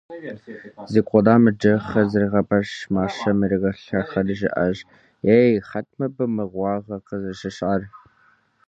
Зы 0.91 1.01
къудамэ 1.07 1.51
кӀыхь 1.61 1.93
зригъэпэщщ, 2.11 2.75
мащэм 2.93 3.37
иригъэлэлэхри 3.45 4.33
жиӀащ:- 4.39 4.77
Ей, 5.37 5.51
хэт 5.69 5.87
мыбы 5.97 6.25
мыгъуагъэ 6.35 6.97
къызыщыщӀар? 7.05 7.81